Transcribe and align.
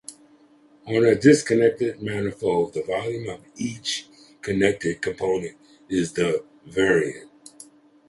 On 0.87 1.05
a 1.05 1.13
disconnected 1.13 2.01
manifold, 2.01 2.73
the 2.73 2.81
volume 2.81 3.29
of 3.29 3.41
each 3.55 4.07
connected 4.41 4.99
component 4.99 5.55
is 5.89 6.13
the 6.13 6.43
invariant. 6.67 7.29